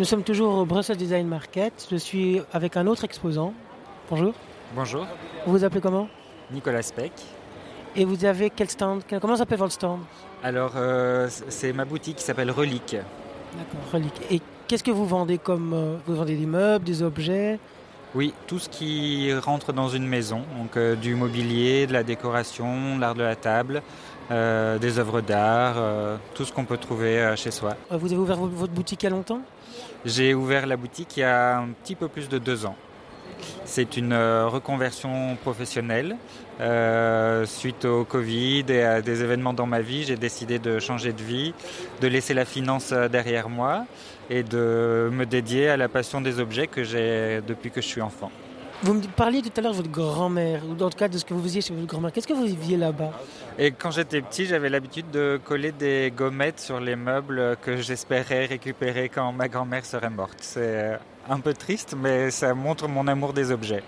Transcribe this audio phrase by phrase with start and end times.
[0.00, 1.86] Nous sommes toujours au Brussels Design Market.
[1.90, 3.52] Je suis avec un autre exposant.
[4.08, 4.32] Bonjour.
[4.74, 5.06] Bonjour.
[5.44, 6.08] Vous vous appelez comment?
[6.50, 7.12] Nicolas Speck.
[7.94, 9.02] Et vous avez quel stand?
[9.20, 10.00] Comment s'appelle votre stand?
[10.42, 12.96] Alors, euh, c'est ma boutique qui s'appelle Relique.
[13.58, 14.18] D'accord, Relique.
[14.30, 17.58] Et qu'est-ce que vous vendez comme euh, Vous vendez des meubles, des objets?
[18.14, 20.42] Oui, tout ce qui rentre dans une maison.
[20.58, 23.82] Donc, euh, du mobilier, de la décoration, l'art de la table,
[24.30, 25.76] des œuvres d'art,
[26.34, 27.74] tout ce qu'on peut trouver chez soi.
[27.90, 29.40] Vous avez ouvert votre boutique il y a longtemps?
[30.04, 32.76] J'ai ouvert la boutique il y a un petit peu plus de deux ans.
[33.72, 36.16] C'est une euh, reconversion professionnelle.
[36.60, 41.12] Euh, suite au Covid et à des événements dans ma vie, j'ai décidé de changer
[41.12, 41.54] de vie,
[42.00, 43.86] de laisser la finance euh, derrière moi
[44.28, 48.00] et de me dédier à la passion des objets que j'ai depuis que je suis
[48.00, 48.32] enfant.
[48.82, 51.24] Vous me parliez tout à l'heure de votre grand-mère, ou dans le cas de ce
[51.26, 52.12] que vous faisiez chez votre grand-mère.
[52.12, 53.10] Qu'est-ce que vous viviez là-bas?
[53.58, 58.46] Et quand j'étais petit, j'avais l'habitude de coller des gommettes sur les meubles que j'espérais
[58.46, 60.38] récupérer quand ma grand-mère serait morte.
[60.40, 60.98] C'est
[61.28, 63.82] un peu triste, mais ça montre mon amour des objets.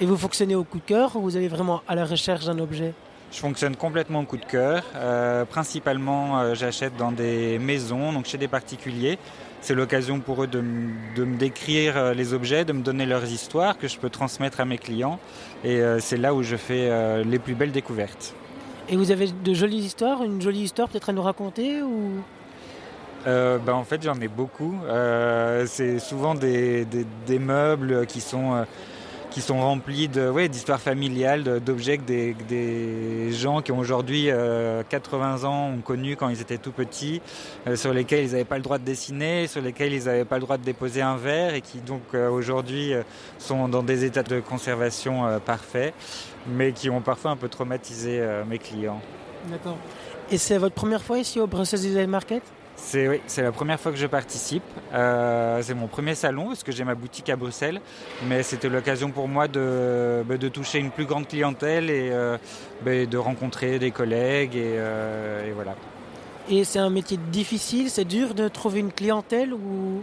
[0.00, 2.58] Et vous fonctionnez au coup de cœur ou vous allez vraiment à la recherche d'un
[2.58, 2.94] objet?
[3.30, 4.82] Je fonctionne complètement au coup de cœur.
[4.96, 9.18] Euh, principalement, euh, j'achète dans des maisons, donc chez des particuliers.
[9.60, 13.78] C'est l'occasion pour eux de, me décrire euh, les objets, de me donner leurs histoires
[13.78, 15.18] que je peux transmettre à mes clients.
[15.64, 18.34] Et c'est là où je fais les plus belles découvertes.
[18.88, 22.22] Et vous avez de jolies histoires Une jolie histoire peut-être à nous raconter ou?
[23.26, 24.74] Euh, ben, en fait, j'en ai beaucoup.
[24.84, 26.86] Euh, c'est souvent des,
[27.40, 28.64] meubles qui sont, euh,
[29.36, 32.04] qui sont remplis de, ouais, d'histoires familiales, d'objets que
[32.48, 34.30] des, gens qui ont aujourd'hui
[34.88, 37.20] 80 ans ont connus quand ils étaient tout petits,
[37.74, 40.40] sur lesquels ils n'avaient pas le droit de dessiner, sur lesquels ils n'avaient pas le
[40.40, 42.94] droit de déposer un verre et qui donc aujourd'hui
[43.38, 45.92] sont dans des états de conservation parfaits,
[46.48, 49.02] mais qui ont parfois un peu traumatisé mes clients.
[49.50, 49.76] D'accord.
[50.30, 52.42] Et c'est votre première fois ici au Brussels Design Market?
[52.76, 54.62] C'est oui, c'est la première fois que je participe.
[54.92, 57.80] Euh, c'est mon premier salon parce que j'ai ma boutique à Bruxelles,
[58.28, 62.36] mais c'était l'occasion pour moi de, bah, de, toucher une plus grande clientèle et euh,
[62.84, 65.74] bah, de rencontrer des collègues et, euh, et voilà.
[66.48, 70.02] Et c'est un métier difficile, c'est dur de trouver une clientèle ou?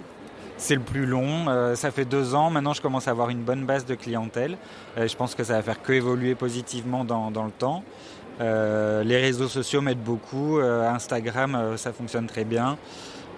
[0.57, 1.45] C'est le plus long.
[1.75, 2.49] ça fait deux ans.
[2.49, 4.57] Maintenant, je commence à avoir une bonne base de clientèle.
[4.95, 7.83] je pense que ça va faire que évoluer positivement dans, dans le temps.
[8.41, 10.59] Euh, les réseaux sociaux m'aident beaucoup.
[10.59, 12.77] Euh, Instagram, euh, ça fonctionne très bien.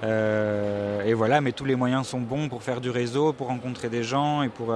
[0.03, 4.03] et voilà, mais tous les moyens sont bons pour faire du réseau, pour rencontrer des
[4.03, 4.75] gens et pour,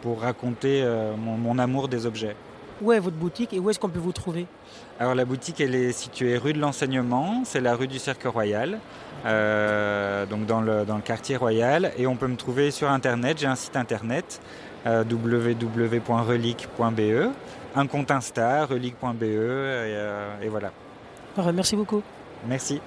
[0.00, 0.82] pour raconter
[1.18, 2.36] mon, amour des objets.
[2.82, 4.46] Où est votre boutique et où est-ce qu'on peut vous trouver
[4.98, 8.72] Alors la boutique, elle est située rue de l'Enseignement, c'est la rue du Cercle Royal,
[9.22, 11.92] donc dans le, dans le, quartier royal.
[11.96, 14.40] Et on peut me trouver sur Internet, j'ai un site Internet,
[14.84, 17.30] www.relique.be
[17.74, 20.72] un compte Insta, relique.be, et, euh, et voilà.
[21.52, 22.02] merci beaucoup.
[22.46, 22.80] Merci.